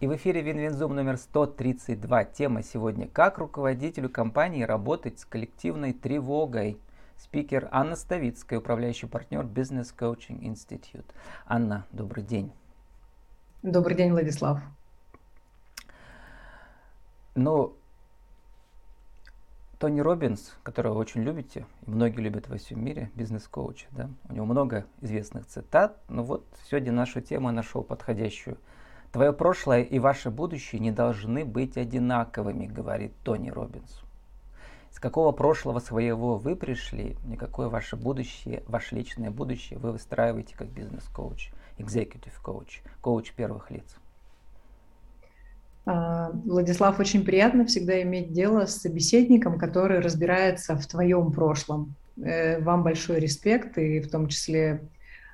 [0.00, 2.24] И в эфире Win-Win Zoom номер 132.
[2.26, 6.78] Тема сегодня «Как руководителю компании работать с коллективной тревогой?»
[7.16, 11.04] Спикер Анна Ставицкая, управляющий партнер Business Coaching Institute.
[11.46, 12.52] Анна, добрый день.
[13.64, 14.60] Добрый день, Владислав.
[17.34, 17.74] Ну,
[19.80, 24.32] Тони Робинс, которого вы очень любите, и многие любят во всем мире, бизнес-коуч, да, у
[24.32, 28.58] него много известных цитат, но вот сегодня нашу тему нашел подходящую–
[29.12, 34.02] Твое прошлое и ваше будущее не должны быть одинаковыми, говорит Тони Робинс.
[34.90, 40.68] С какого прошлого своего вы пришли, никакое ваше будущее, ваше личное будущее вы выстраиваете как
[40.68, 43.96] бизнес-коуч, executive коуч, коуч первых лиц.
[45.86, 51.94] А, Владислав, очень приятно всегда иметь дело с собеседником, который разбирается в твоем прошлом.
[52.22, 54.82] Э, вам большой респект, и в том числе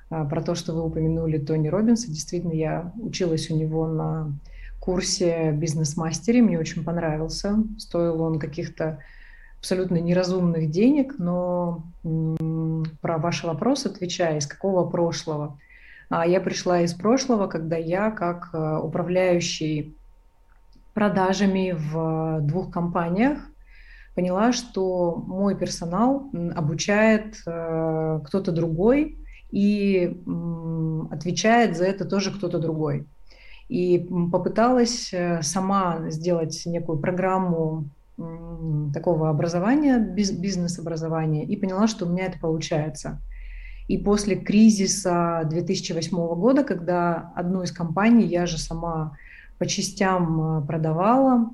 [0.09, 2.07] про то, что вы упомянули Тони Робинса.
[2.07, 4.33] Действительно, я училась у него на
[4.79, 7.57] курсе бизнес-мастере, мне очень понравился.
[7.79, 8.99] Стоил он каких-то
[9.57, 11.83] абсолютно неразумных денег, но
[13.01, 15.57] про ваш вопрос отвечая, из какого прошлого?
[16.09, 19.97] А я пришла из прошлого, когда я как а, управляющий
[20.93, 23.39] продажами в двух компаниях
[24.13, 29.17] поняла, что мой персонал обучает э, кто-то другой,
[29.51, 30.17] и
[31.11, 33.05] отвечает за это тоже кто-то другой.
[33.67, 37.85] И попыталась э, сама сделать некую программу
[38.93, 43.19] такого образования, бизнес-образования, и поняла, что у меня это получается.
[43.87, 49.17] И после кризиса 2008 года, когда одну из компаний я же сама
[49.57, 51.51] по частям э, продавала,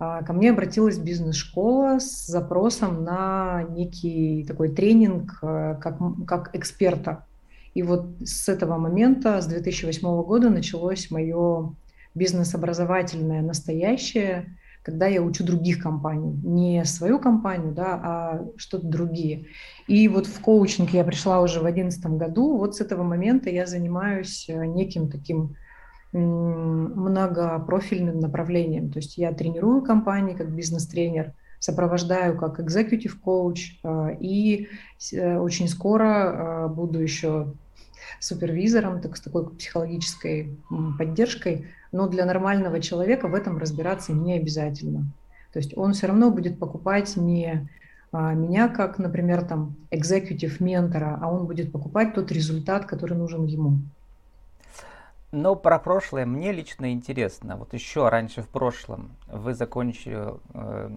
[0.00, 7.26] а, ко мне обратилась бизнес-школа с запросом на некий такой тренинг э, как, как эксперта.
[7.74, 11.74] И вот с этого момента, с 2008 года, началось мое
[12.14, 19.46] бизнес-образовательное настоящее, когда я учу других компаний, не свою компанию, да, а что-то другие.
[19.86, 22.56] И вот в коучинг я пришла уже в 2011 году.
[22.56, 25.56] Вот с этого момента я занимаюсь э, неким таким
[26.12, 28.90] многопрофильным направлением.
[28.90, 33.78] То есть я тренирую компании как бизнес-тренер, сопровождаю как executive коуч
[34.20, 34.68] и
[35.12, 37.52] э, очень скоро э, буду еще
[38.20, 40.56] супервизором, так с такой психологической
[40.98, 45.06] поддержкой, но для нормального человека в этом разбираться не обязательно.
[45.52, 47.68] То есть он все равно будет покупать не
[48.10, 53.44] а, меня как, например, там executive ментора, а он будет покупать тот результат, который нужен
[53.44, 53.78] ему.
[55.30, 57.56] Но про прошлое мне лично интересно.
[57.56, 60.90] Вот еще раньше в прошлом вы закончили э,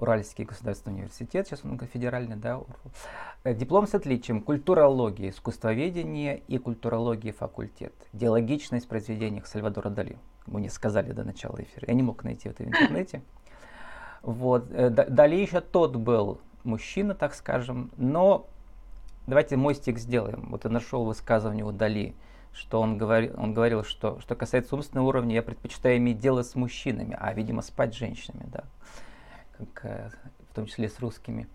[0.00, 2.60] Уральский государственный университет, сейчас он федеральный, да,
[3.44, 10.16] э, диплом с отличием культурологии, искусствоведения и культурологии факультет, диалогичность в произведениях Сальвадора Дали.
[10.46, 13.22] Мне сказали до начала эфира, я не мог найти это в интернете.
[14.22, 14.70] Вот.
[14.70, 18.48] Э, Дали еще тот был мужчина, так скажем, но
[19.26, 20.48] давайте мой стих сделаем.
[20.50, 22.14] Вот я нашел высказывание у Дали,
[22.52, 26.54] что он, говорил, он говорил, что что касается умственного уровня, я предпочитаю иметь дело с
[26.54, 28.64] мужчинами, а, видимо, спать с женщинами, да
[29.74, 30.18] как,
[30.50, 31.46] в том числе с русскими.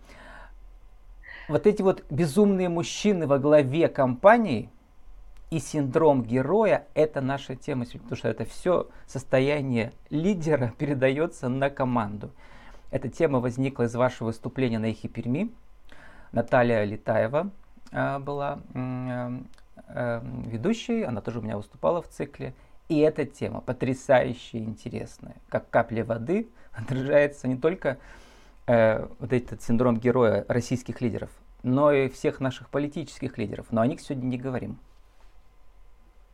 [1.48, 4.68] Вот эти вот безумные мужчины во главе компании
[5.50, 12.30] и синдром героя– это наша тема, потому что это все состояние лидера передается на команду.
[12.90, 15.52] Эта тема возникла из вашего выступления на Эхе Перми.
[16.32, 17.50] Наталья Летаева
[17.92, 19.38] э, была э,
[19.88, 22.54] э, ведущей, она тоже у меня выступала в цикле.
[22.88, 25.36] И эта тема потрясающе интересная.
[25.48, 27.98] Как капля воды отражается не только
[28.66, 31.30] э, вот этот синдром героя российских лидеров,
[31.62, 33.66] но и всех наших политических лидеров.
[33.70, 34.78] Но о них сегодня не говорим.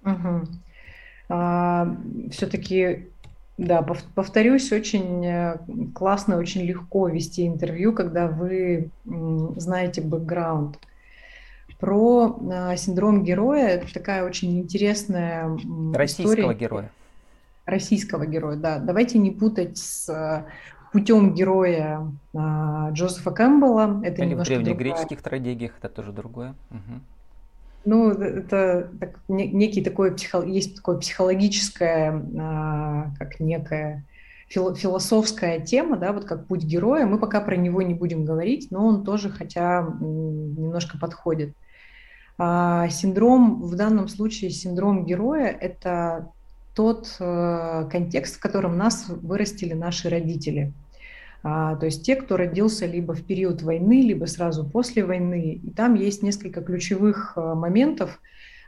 [0.04, 0.47] Угу.
[1.28, 1.97] А,
[2.30, 3.08] все-таки,
[3.56, 5.58] да, повторюсь, очень э,
[5.94, 10.78] классно, очень легко вести интервью, когда вы знаете бэкграунд.
[11.78, 15.48] Про э, синдром героя это такая очень интересная
[15.94, 16.54] Российского история.
[16.59, 16.91] героя.
[17.64, 18.78] Российского героя, да.
[18.78, 20.44] Давайте не путать с э,
[20.92, 22.38] путем героя э,
[22.92, 24.03] Джозефа Кэмпбелла.
[24.04, 26.54] Это Или в древнегреческих трагедиях это тоже другое.
[26.70, 27.00] Угу.
[27.84, 34.04] Ну, это так, некий такой психо, есть такое психологическое, как некая
[34.48, 37.06] философская тема, да, вот как путь героя.
[37.06, 41.56] Мы пока про него не будем говорить, но он тоже, хотя немножко подходит.
[42.38, 46.28] А, синдром, в данном случае синдром героя– это
[46.74, 50.72] тот э, контекст, в котором нас вырастили наши родители.
[51.42, 55.60] А, то есть те, кто родился либо в период войны, либо сразу после войны.
[55.63, 58.21] И там есть несколько ключевых э, моментов.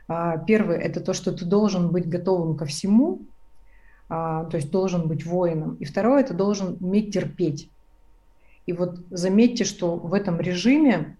[0.07, 3.21] А, первый– это то, что ты должен быть готовым ко всему.
[4.07, 5.75] а, то есть должен быть воином.
[5.79, 7.71] И второе, это должен уметь терпеть.
[8.67, 11.17] И вот заметьте, что в этом режиме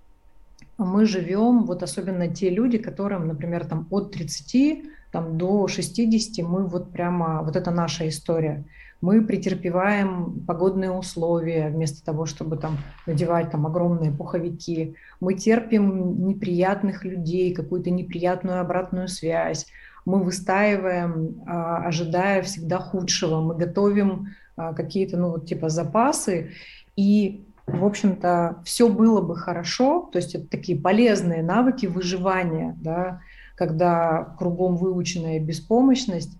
[0.77, 4.83] мы живем, вот особенно те люди, которым, например, там от 30
[5.15, 8.65] там, до 60, мы вот прямо, вот это наша история.
[8.99, 14.95] Мы претерпеваем погодные условия вместо того, чтобы там надевать там огромные пуховики.
[15.21, 19.67] Мы терпим неприятных людей, какую-то неприятную обратную связь.
[20.03, 23.39] Мы выстаиваем, а, ожидая всегда худшего.
[23.39, 26.51] Мы готовим а, какие-то, ну, вот типа запасы.
[26.97, 33.21] И в общем-то, все было бы хорошо, то есть это такие полезные навыки выживания, да,
[33.55, 36.37] когда кругом выученная беспомощность,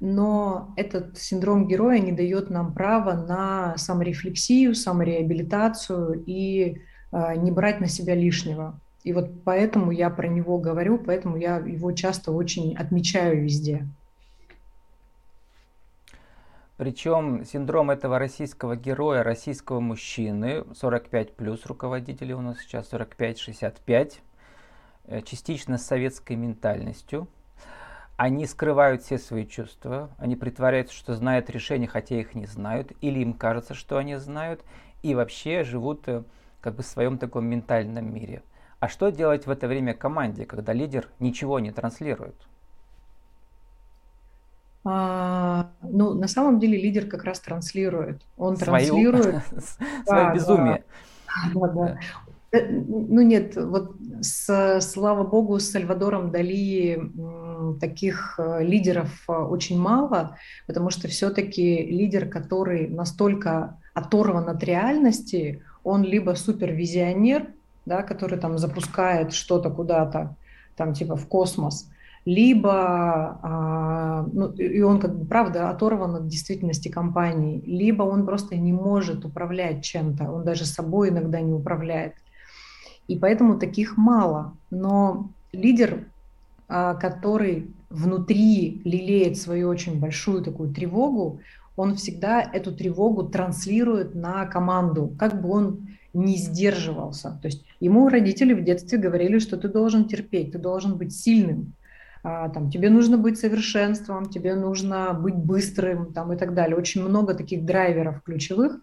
[0.00, 6.78] но этот синдром героя не дает нам права на саморефлексию, самореабилитацию и
[7.12, 8.78] э, не брать на себя лишнего.
[9.04, 13.86] И вот поэтому я про него говорю, поэтому я его часто очень отмечаю везде.
[16.76, 24.31] Причем синдром этого российского героя, российского мужчины, 45 плюс руководителей у нас сейчас, 45-65, э,
[25.24, 27.28] частично с советской ментальностью.
[28.16, 33.18] Они скрывают все свои чувства, они притворяются, что знают решения, хотя их не знают, или
[33.20, 34.62] им кажется, что они знают,
[35.02, 36.22] и вообще живут э,
[36.60, 38.42] как бы в своем таком ментальном мире.
[38.78, 42.36] А что делать в это время команде, когда лидер ничего не транслирует?
[44.84, 48.22] А, ну, на самом деле лидер как раз транслирует.
[48.36, 49.42] Он Свою, транслирует...
[50.06, 50.84] Свое безумие.
[51.54, 51.88] Да, да.
[51.88, 51.98] Э,
[52.52, 57.00] ну нет, вот с, слава богу, с Сальвадором Дали
[57.80, 65.62] таких э, лидеров э, очень мало, потому что все-таки лидер, который настолько оторван от реальности,
[65.84, 67.48] он либо супервизионер,
[67.86, 70.36] да, который там запускает что-то куда-то,
[70.76, 71.88] там типа в космос,
[72.24, 78.56] либо, а, ну, и он как бы, правда, оторван от действительности компании, либо он просто
[78.56, 82.14] не может управлять чем-то, он даже собой иногда не управляет.
[83.08, 84.56] И поэтому таких мало.
[84.70, 86.08] Но лидер,
[86.68, 91.40] а, который внутри лелеет свою очень большую такую тревогу,
[91.76, 97.38] он всегда эту тревогу транслирует на команду, как бы он не сдерживался.
[97.40, 101.74] То есть ему родители в детстве говорили, что ты должен терпеть, ты должен быть сильным,
[102.22, 106.76] а, там, тебе нужно быть совершенством, тебе нужно быть быстрым там, и так далее.
[106.76, 108.78] Очень много таких драйверов ключевых.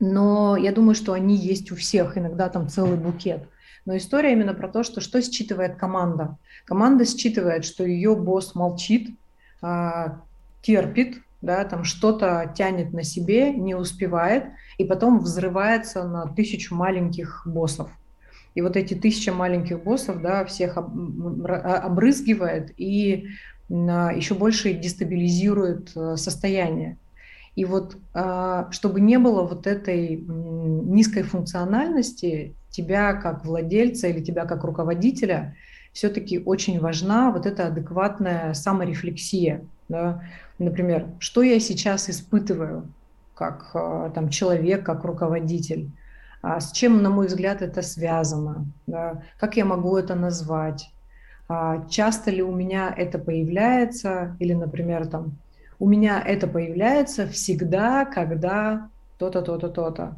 [0.00, 3.46] Но я думаю, что они есть у всех, иногда там целый букет.
[3.84, 6.38] Но история именно про то, что что считывает команда.
[6.64, 9.10] Команда считывает, что ее босс молчит,
[9.62, 10.22] а,
[10.62, 14.44] терпит, да, там что-то тянет на себе, не успевает,
[14.78, 17.90] и потом взрывается на тысячу маленьких боссов.
[18.54, 20.80] И вот эти тысяча маленьких боссов, да, всех а,
[21.78, 23.28] обрызгивает и
[23.70, 26.96] а, еще больше дестабилизирует э, состояние.
[27.56, 34.46] И вот а, чтобы не было вот этой низкой функциональности, тебя как владельца или тебя
[34.46, 35.56] как руководителя,
[35.92, 39.64] все-таки очень важна вот эта адекватная саморефлексия.
[39.88, 40.22] Да?
[40.58, 42.88] Например, что я сейчас испытываю
[43.34, 43.72] как
[44.14, 45.90] там, человек, как руководитель?
[46.42, 50.90] А с чем, на мой взгляд, это связано, да, как я могу это назвать,
[51.48, 55.32] а часто ли у меня это появляется, или, например, там,
[55.80, 60.16] у меня это появляется всегда, когда то-то, то-то, то-то.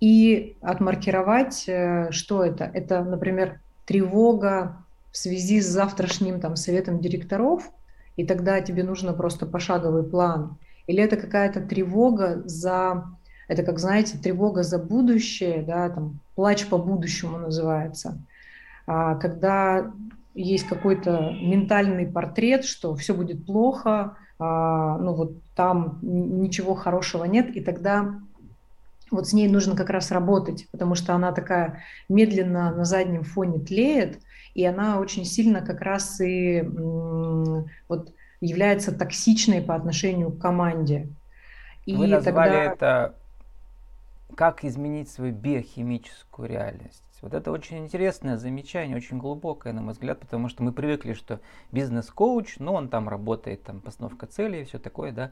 [0.00, 2.64] И отмаркировать, э, что это?
[2.64, 7.70] Это, например, тревога в связи с завтрашним там, советом директоров,
[8.16, 10.56] и тогда тебе нужно просто пошаговый план.
[10.86, 13.04] Или это какая-то тревога за
[13.48, 18.16] это, как знаете, тревога за будущее, да, там, плач по будущему называется.
[18.86, 19.92] А, когда
[20.34, 27.60] есть какой-то ментальный портрет, что все будет плохо, ну вот там ничего хорошего нет, и
[27.60, 28.14] тогда
[29.10, 33.58] вот с ней нужно как раз работать, потому что она такая медленно на заднем фоне
[33.58, 34.20] тлеет,
[34.54, 36.62] и она очень сильно как раз и
[37.88, 41.08] вот является токсичной по отношению к команде.
[41.86, 42.72] И Вы назвали тогда...
[42.72, 43.14] это
[44.36, 47.02] как изменить свою биохимическую реальность.
[47.22, 51.40] Вот это очень интересное замечание, очень глубокое, на мой взгляд, потому что мы привыкли, что
[51.70, 55.30] бизнес-коуч, ну, он там работает, там, постановка целей и все такое, да.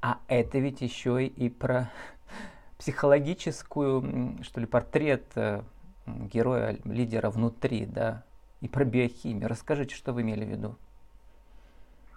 [0.00, 1.90] А это ведь еще и про
[2.78, 5.62] психологическую, что ли, портрет э,
[6.06, 8.24] героя, лидера внутри, да,
[8.62, 9.48] и про биохимию.
[9.48, 10.76] Расскажите, что вы имели в виду?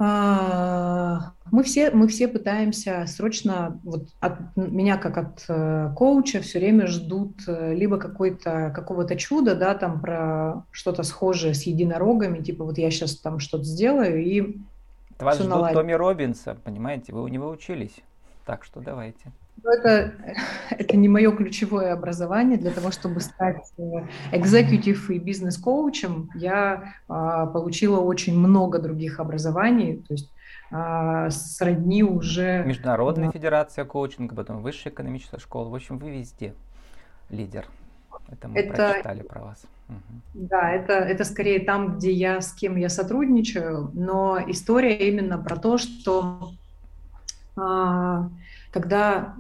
[0.06, 6.60] А, мы все, мы все пытаемся срочно, вот от меня как от э, коуча все
[6.60, 12.66] время ждут э, либо какой-то, какого-то чуда, да, там про что-то схожее с единорогами, типа
[12.66, 14.58] вот я сейчас там что-то сделаю и
[15.20, 15.80] Вас ждут наладится.
[15.80, 17.96] Томми Робинса, понимаете, вы у него учились.
[18.46, 19.32] Так что давайте.
[19.64, 20.14] Это,
[20.70, 22.58] это не мое ключевое образование.
[22.58, 23.64] Для того, чтобы стать
[24.32, 30.04] экзекутив и бизнес-коучем, я а, получила очень много других образований.
[30.08, 30.32] То есть
[30.72, 32.64] а, сродни уже...
[32.66, 33.32] Международная да.
[33.32, 35.70] федерация коучинга, потом высшая экономическая школа.
[35.70, 36.54] В общем, вы везде
[37.30, 37.68] лидер.
[38.32, 39.66] Это мы это, прочитали про вас.
[39.90, 40.46] Угу.
[40.50, 45.58] Да, это, это скорее там, где я, с кем я сотрудничаю, но история именно про
[45.58, 46.54] то, что
[47.56, 48.30] а,
[48.74, 49.36] когда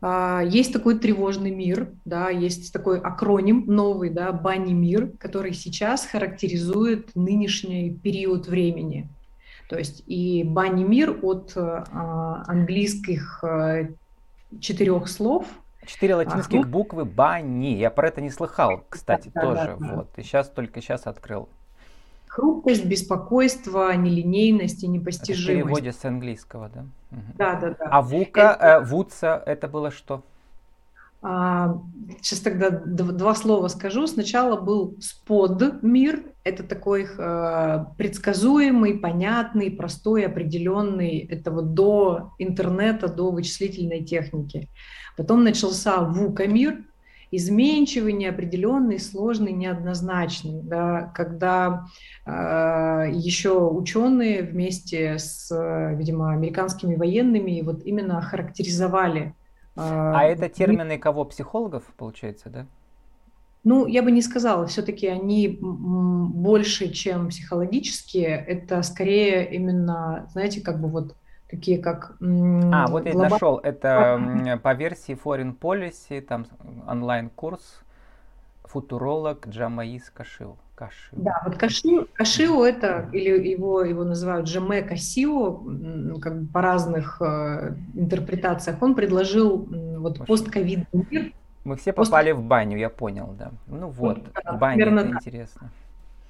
[0.00, 6.06] а, есть такой тревожный мир, да, есть такой акроним новый, да, Бани мир, который сейчас
[6.06, 9.08] характеризует нынешний период времени.
[9.68, 13.86] То есть и Бани мир от а, английских а,
[14.58, 15.46] четырех слов.
[15.84, 17.76] Четыре латинских а, буквы Бани.
[17.76, 19.76] Я про это не слыхал, кстати, да, тоже.
[19.78, 19.96] Да, да.
[19.96, 20.18] Вот.
[20.18, 21.50] И сейчас только сейчас открыл.
[22.30, 25.48] Хрупкость, беспокойство, нелинейность и непостижимость.
[25.48, 26.84] Это в переводе с английского, да?
[27.10, 27.20] Угу.
[27.36, 27.88] Да, да, да.
[27.90, 28.66] А Вука, это...
[28.66, 30.22] э, Вуца, это было что?
[31.22, 31.76] А,
[32.22, 34.06] сейчас тогда два слова скажу.
[34.06, 36.22] Сначала был спод мир.
[36.44, 41.18] Это такой э, предсказуемый, понятный, простой, определенный.
[41.18, 44.68] Это вот до интернета, до вычислительной техники.
[45.16, 46.84] Потом начался Вука мир
[47.30, 51.86] изменчивый, неопределенный, сложный, неоднозначный, да, когда
[52.26, 55.50] э, еще ученые вместе с,
[55.96, 59.34] видимо, американскими военными вот именно характеризовали.
[59.76, 61.24] Э, а это термины кого?
[61.24, 62.66] Психологов, получается, да?
[63.62, 70.80] Ну, я бы не сказала, все-таки они больше, чем психологические, это скорее именно, знаете, как
[70.80, 71.14] бы вот
[71.50, 72.16] такие как...
[72.20, 76.46] А, вот я нашел, это по версии Foreign Policy, там
[76.88, 77.82] онлайн-курс
[78.64, 80.56] футуролог Джамаис Кашио.
[80.76, 81.12] Кашио.
[81.12, 85.60] Да, вот Кашио, Кашио это, или его, его называют Джаме Касио,
[86.20, 91.32] как бы по разных э, интерпретациях, он предложил вот постковидный мир.
[91.64, 92.42] Мы все попали Пост...
[92.42, 93.50] в баню, я понял, да.
[93.66, 95.08] Ну вот, да, баня, это да.
[95.08, 95.70] интересно.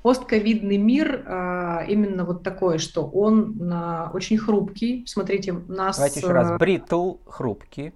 [0.02, 5.04] Постковидный мир а, именно вот такой, что он а, очень хрупкий.
[5.07, 5.97] Смотрите, нас...
[5.97, 6.59] Давайте еще раз.
[6.59, 7.92] Brittle– хрупкий,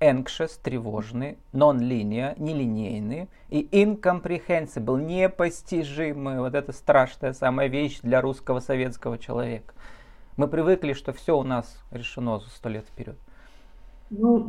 [0.00, 6.38] anxious– тревожный, non-linear– нелинейный и incomprehensible– непостижимый.
[6.38, 9.74] Вот это страшная самая вещь для русского советского человека.
[10.38, 13.16] Мы привыкли, что все у нас решено за сто лет вперед.
[14.08, 14.48] Ну,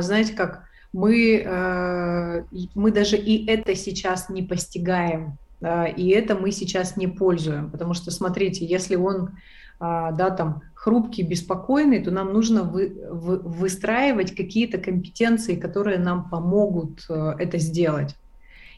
[0.00, 2.44] знаете как, мы, э,
[2.74, 8.10] мы даже и это сейчас не постигаем и это мы сейчас не пользуем, потому что,
[8.10, 9.36] смотрите, если он,
[9.78, 16.28] а, да, там, хрупкий, беспокойный, то нам нужно вы, вы, выстраивать какие-то компетенции, которые нам
[16.28, 18.16] помогут э, это сделать.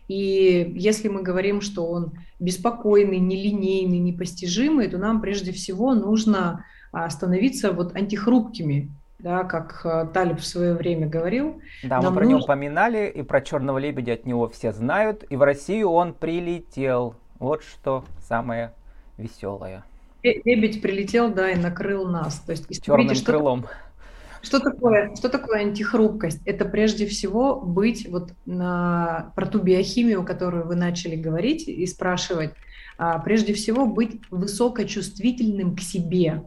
[0.07, 7.09] И если мы говорим, что он беспокойный, нелинейный, непостижимый, то нам прежде всего нужно а,
[7.09, 8.91] становиться вот антихрупкими,
[9.25, 11.62] да, как э, Талиб в свое время говорил.
[11.83, 12.28] Да, мы про нужно...
[12.28, 17.16] него упоминали, и про черного лебедя от него все знают, и в Россию он прилетел.
[17.38, 18.75] Вот что самое
[19.16, 19.83] веселое.
[20.23, 22.40] Лебедь прилетел, да, и накрыл нас.
[22.40, 23.64] То есть, Черным видите, крылом.
[24.43, 26.43] Что такое, что такое антихрупкость?
[26.45, 32.50] Это прежде всего быть вот на, про ту биохимию, которую вы начали говорить и спрашивать,
[32.99, 36.43] а, прежде всего быть высокочувствительным к себе,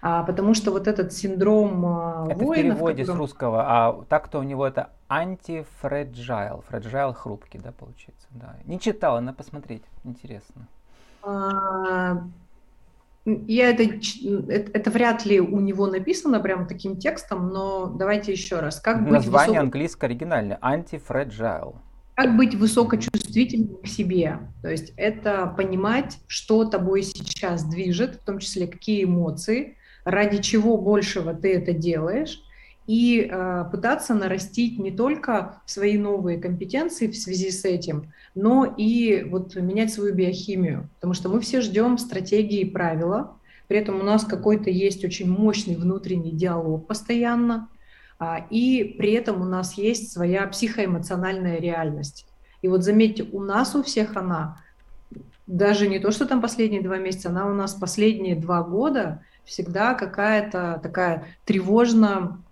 [0.00, 2.74] а, потому что вот этот синдром это воина...
[2.74, 3.16] в переводе котором...
[3.16, 8.56] с русского, а так-то у него это антифреджайл, фреджайл хрупкий, да, получается, да.
[8.64, 10.68] Не читала, надо посмотреть, интересно.
[11.22, 12.22] А,
[13.24, 18.60] я это, это, это вряд ли у него написано прям таким текстом, но давайте еще
[18.60, 18.80] раз.
[18.80, 19.64] Как Название высок...
[19.64, 21.76] английское оригинальное, антифреджайл.
[22.14, 24.38] Как быть высокочувствительным к себе?
[24.62, 29.76] То есть это понимать, что тобой сейчас движет, в том числе какие эмоции,
[30.08, 32.42] ради чего большего ты это делаешь,
[32.86, 39.24] и э, пытаться нарастить не только свои новые компетенции в связи с этим, но и
[39.24, 43.36] вот менять свою биохимию, потому что мы все ждем стратегии и правила,
[43.66, 47.68] при этом у нас какой-то есть очень мощный внутренний диалог постоянно,
[48.18, 52.26] а, и при этом у нас есть своя психоэмоциональная реальность.
[52.62, 54.62] И вот заметьте, у нас у всех она,
[55.46, 59.94] даже не то, что там последние два месяца, она у нас последние два года всегда
[59.94, 62.42] какая-то такая тревожно,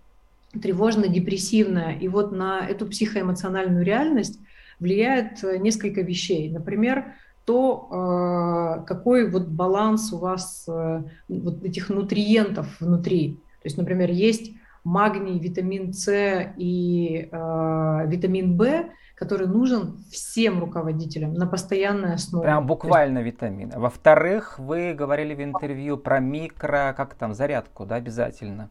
[0.54, 1.98] тревожно-депрессивная.
[1.98, 4.40] И вот на эту психоэмоциональную реальность
[4.80, 6.50] влияет э, несколько вещей.
[6.50, 13.34] Например, то, э, какой вот баланс у вас э, вот этих нутриентов внутри.
[13.62, 18.84] То есть, например, есть магний, витамин С и витамин В,
[19.16, 22.44] который нужен всем руководителям на постоянной основе.
[22.44, 23.32] Прям буквально есть...
[23.32, 23.72] витамины.
[23.78, 28.68] Во-вторых, вы говорили в интервью про микро, как там, зарядку, да, обязательно.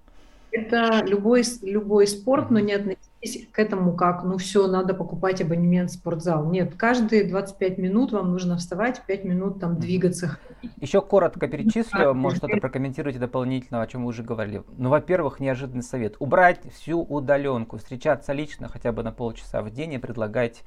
[0.55, 5.91] Это любой, любой спорт, но не относитесь к этому как, ну все, надо покупать абонемент
[5.91, 6.49] в спортзал.
[6.49, 10.37] Нет, каждые 25 минут вам нужно вставать, 5 минут там двигаться.
[10.79, 14.63] Еще коротко перечислю, может что-то прокомментируйте дополнительно, о чем вы уже говорили.
[14.77, 16.15] Ну, во-первых, неожиданный совет.
[16.19, 20.63] Убрать всю удаленку, встречаться лично хотя бы на полчаса в день и предлагать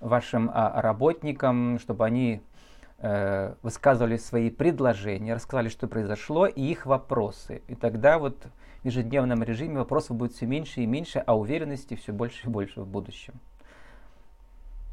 [0.00, 2.42] вашим а, работникам, чтобы они
[2.98, 7.62] э, высказывали свои предложения, рассказали, что произошло, и их вопросы.
[7.68, 8.36] И тогда вот
[8.84, 12.86] ежедневном режиме вопросов будет все меньше и меньше, а уверенности все больше и больше в
[12.86, 13.34] будущем.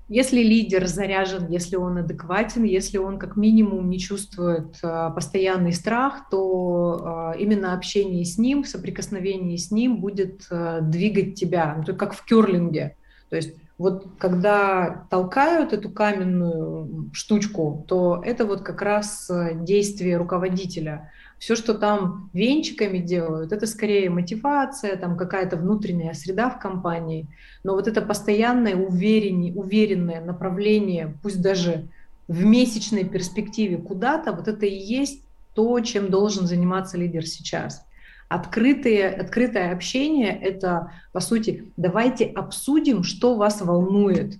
[0.07, 6.29] Если лидер заряжен, если он адекватен, если он как минимум не чувствует э, постоянный страх,
[6.29, 12.13] то э, именно общение с ним, соприкосновение с ним будет э, двигать тебя, ну, как
[12.13, 12.95] в кюрлинге.
[13.29, 20.17] То есть вот когда толкают эту каменную штучку, то это вот как раз э, действие
[20.17, 21.11] руководителя.
[21.37, 27.27] Все, что там венчиками делают, это скорее мотивация, там какая-то внутренняя среда в компании.
[27.63, 31.87] Но вот это постоянное уверенное, уверенное направление, пусть даже
[32.27, 35.23] в месячной перспективе куда-то, вот это и есть
[35.53, 37.85] то, чем должен заниматься лидер сейчас.
[38.27, 44.37] Открытые, открытое общение— это, по сути, давайте обсудим, что вас волнует.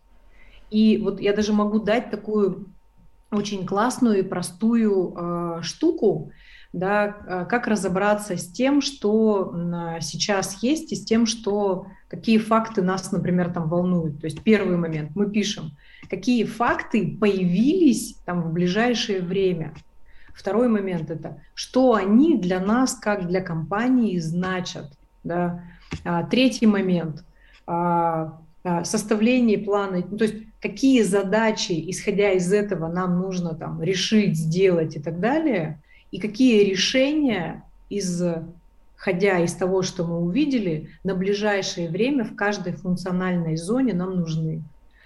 [0.72, 2.66] И вот я даже могу дать такую
[3.32, 6.32] очень классную и простую э, штуку,
[6.76, 9.54] да, а, как разобраться с тем, что
[10.02, 14.20] сейчас есть, и с тем, что какие факты нас, например, там волнуют.
[14.20, 15.72] То есть первый момент мы пишем,
[16.10, 19.74] какие факты появились там в ближайшее время.
[20.34, 24.92] Второй момент это, что они для нас, как для компании, значат.
[25.24, 25.64] Да?
[26.04, 27.24] А, третий момент
[27.66, 28.38] а,
[28.84, 34.98] составление плана, ну, то есть какие задачи, исходя из этого, нам нужно там решить, сделать
[34.98, 35.82] и так далее–
[36.16, 43.58] и какие решения, исходя из того, что мы увидели, на ближайшее время в каждой функциональной
[43.58, 44.64] зоне нам нужны.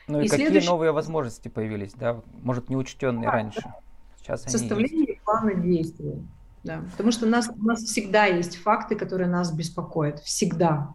[0.07, 0.67] Ну и, и какие следующий...
[0.67, 3.73] новые возможности появились, да, может, неучтенные да, раньше?
[4.19, 6.21] Сейчас Составление плана действий.
[6.63, 6.84] Да.
[6.91, 10.19] Потому что у нас, у нас всегда есть факты, которые нас беспокоят.
[10.19, 10.93] Всегда.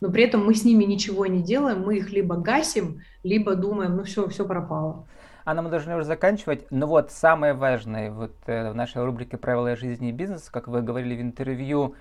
[0.00, 3.96] Но при этом мы с ними ничего не делаем, мы их либо гасим, либо думаем,
[3.96, 5.08] ну все, все пропало.
[5.48, 6.66] Анна, мы должны уже заканчивать.
[6.72, 10.82] Но вот самое важное вот, э, в нашей рубрике «Правила жизни и бизнеса», как вы
[10.82, 11.94] говорили в интервью,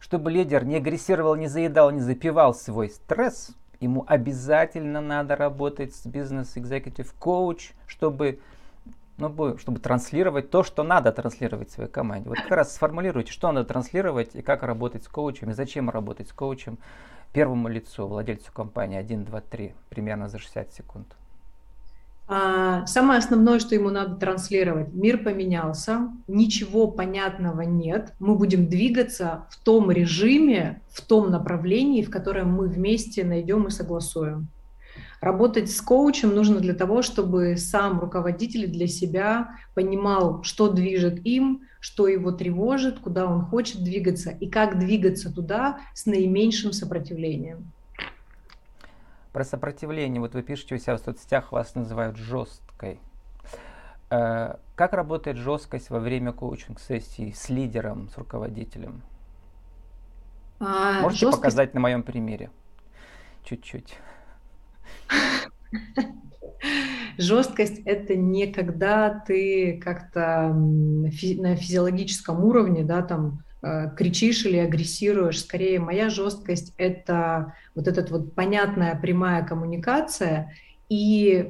[0.00, 6.04] чтобы лидер не агрессировал, не заедал, не запивал свой стресс, ему обязательно надо работать с
[6.06, 8.40] бизнес-экзекутив коуч, чтобы
[9.16, 12.30] ну, чтобы транслировать то, что надо транслировать своей команде.
[12.30, 16.30] Вот как раз сформулируйте, что надо транслировать и как работать с коучем, и зачем работать
[16.30, 16.78] с коучем
[17.32, 21.16] первому лицу, владельцу компании 1, 2, 3, примерно за 60 секунд.
[22.34, 29.44] А, самое основное, что ему надо транслировать, мир поменялся, ничего понятного нет, мы будем двигаться
[29.50, 34.48] в том режиме, в том направлении, в котором мы вместе найдем и согласуем.
[35.20, 41.60] Работать с коучем нужно для того, чтобы сам руководитель для себя понимал, что движет им,
[41.80, 47.70] что его тревожит, куда он хочет двигаться и как двигаться туда с наименьшим сопротивлением.
[49.32, 50.20] Про сопротивление.
[50.20, 53.00] Вот вы пишете у себя в соцсетях, вас называют жесткой.
[54.10, 59.02] Э, как работает жесткость во время коучинг-сессии с лидером, с руководителем?
[60.60, 61.42] А, Можете жесткость...
[61.42, 62.50] показать на моем примере?
[63.42, 63.98] Чуть-чуть.
[67.18, 73.42] Жесткость– это не когда ты как-то на физиологическом уровне, да, там
[73.96, 75.40] кричишь или агрессируешь.
[75.40, 80.52] Скорее, моя жесткость— это вот эта вот понятная прямая коммуникация
[80.88, 81.48] и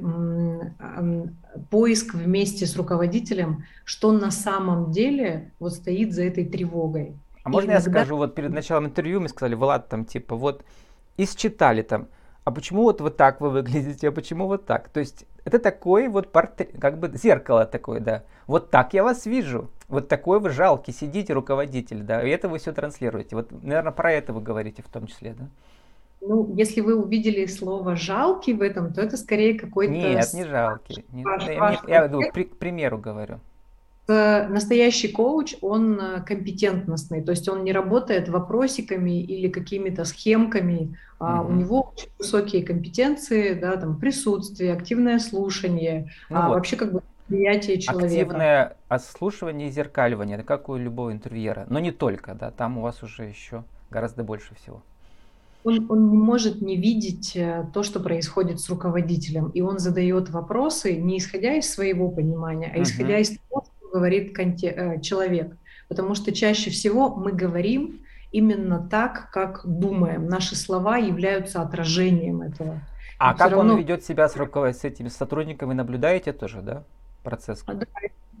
[1.69, 7.17] поиск вместе с руководителем, что на самом деле вот стоит за этой тревогой.
[7.43, 7.89] А можно иногда...
[7.89, 10.63] я скажу, вот перед началом интервью мы сказали, Влад, там типа вот,
[11.17, 12.07] и считали там,
[12.45, 14.89] а почему вот, вот так вы выглядите, а почему вот так?
[14.89, 18.23] То есть это такой вот портрет, как бы зеркало такое, да.
[18.47, 19.69] Вот так я вас вижу.
[19.93, 23.35] Вот такой вы жалкий, сидите, руководитель, да, и это вы все транслируете.
[23.35, 25.47] Вот, наверное, про это вы говорите в том числе, да?
[26.19, 29.93] Ну, если вы увидели слово «жалкий» в этом, то это скорее какой-то...
[29.93, 31.05] Нет, не жалкий.
[31.11, 33.39] Нет, ваш, я, ваш я, я, к примеру говорю.
[34.07, 41.41] Настоящий коуч, он э, компетентностный, то есть он не работает вопросиками или какими-то схемками, а
[41.41, 46.55] у него очень высокие компетенции, да, там присутствие, активное слушание, ну а вот.
[46.55, 48.05] вообще как бы восприятие человека.
[48.05, 52.81] Активное ослушивание и зеркаливание, это как у любого интервьюера, но не только, да, там у
[52.81, 54.81] вас уже еще гораздо больше всего.
[55.63, 60.29] он, он не может не видеть э, то, что происходит с руководителем, и он задает
[60.29, 63.21] вопросы не исходя из своего понимания, а исходя uh-huh.
[63.21, 65.55] из того, что говорит конте- э, человек.
[65.87, 70.27] Потому что чаще всего мы говорим именно так, как думаем.
[70.27, 72.81] Наши слова являются отражением этого.
[73.19, 73.73] А как равно...
[73.73, 74.75] он ведет себя с, руковод...
[74.75, 76.83] с этими сотрудниками, наблюдаете тоже, да,
[77.23, 77.63] процесс?
[77.65, 77.85] Да,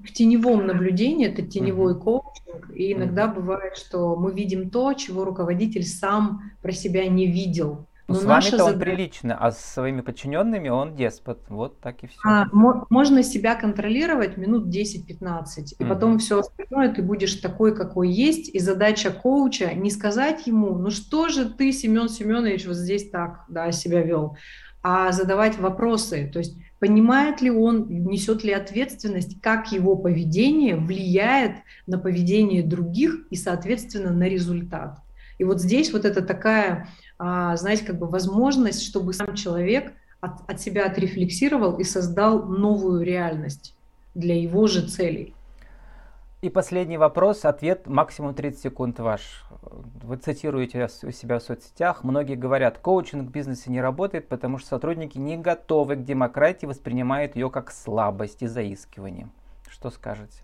[0.03, 1.99] в теневом наблюдении, это теневой uh-huh.
[2.03, 3.35] коучинг, и иногда uh-huh.
[3.35, 7.87] бывает, что мы видим то, чего руководитель сам про себя не видел.
[8.07, 8.73] Но с вами-то задача...
[8.73, 11.39] он прилично, а с своими подчиненными он деспот.
[11.47, 12.19] Вот так и все.
[12.25, 15.87] А, можно себя контролировать минут 10-15, и mm-hmm.
[15.87, 18.53] потом все остальное ты будешь такой, какой есть.
[18.53, 23.45] И задача коуча не сказать ему, ну что же ты, Семен Семенович, вот здесь так
[23.47, 24.37] да, себя вел,
[24.81, 26.29] а задавать вопросы.
[26.31, 33.25] То есть понимает ли он, несет ли ответственность, как его поведение влияет на поведение других
[33.29, 34.99] и, соответственно, на результат.
[35.37, 40.41] И вот здесь вот это такая, а, знаете, как бы возможность, чтобы сам человек от,
[40.45, 43.73] от себя отрефлексировал и создал новую реальность
[44.13, 45.33] для его же целей.
[46.43, 49.45] И последний вопрос, ответ максимум 30 секунд ваш.
[49.61, 52.03] Вы цитируете у себя в соцсетях.
[52.03, 57.37] Многие говорят, коучинг в бизнесе не работает, потому что сотрудники не готовы к демократии, воспринимают
[57.37, 59.29] ее как слабость и заискивание.
[59.69, 60.43] Что скажете?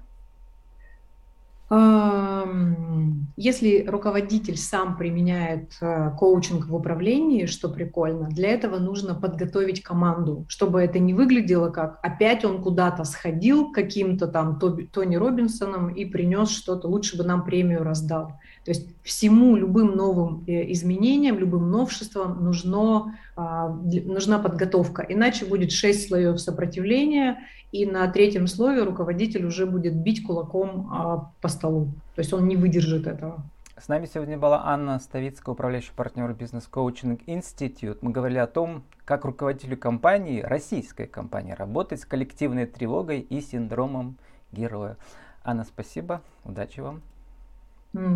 [3.42, 10.46] Если руководитель сам применяет э, коучинг в управлении, что прикольно, для этого нужно подготовить команду,
[10.50, 16.50] чтобы это не выглядело как опять он куда-то сходил каким-то там Тони Робинсоном и принес
[16.50, 18.40] что-то, лучше бы нам премию раздал.
[18.70, 25.72] То есть всему, любым новым э, изменениям, любым новшествам нужно, а, нужна подготовка, иначе будет
[25.72, 27.40] шесть слоев сопротивления,
[27.72, 31.88] и на третьем слое руководитель уже будет бить кулаком а, по столу.
[32.14, 33.44] То есть он не выдержит этого.
[33.76, 38.04] С нами сегодня была Анна Ставицкая, управляющий партнер бизнес-коучинг Институт.
[38.04, 44.20] Мы говорили о том, как руководителю компании, российской компании, работать с коллективной тревогой и синдромом
[44.52, 44.96] героя.
[45.44, 47.02] Анна, спасибо, удачи вам.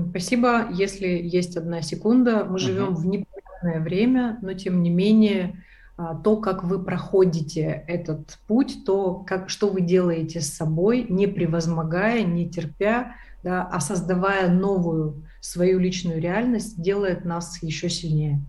[0.10, 0.70] Спасибо.
[0.72, 5.64] Если есть одна секунда, мы живем в непонятное время, но тем не менее
[5.96, 11.28] а, то, как вы проходите этот путь, то, как, что вы делаете с собой, не
[11.28, 18.42] превозмогая, не терпя, да, а создавая новую свою личную реальность, делает нас еще сильнее.